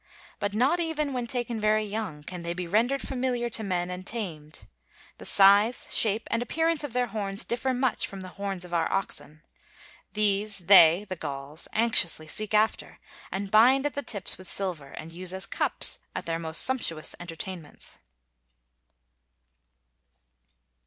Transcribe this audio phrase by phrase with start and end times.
[0.39, 4.03] But not even when taken very young can they be rendered familiar to men and
[4.03, 4.65] tamed.
[5.19, 8.91] The size, shape, and appearance of their horns differ much from the horns of our
[8.91, 9.43] oxen.
[10.13, 12.97] These they [the Gauls] anxiously seek after,
[13.31, 17.13] and bind at the tips with silver, and use as cups at their most sumptuous
[17.19, 17.99] entertainments.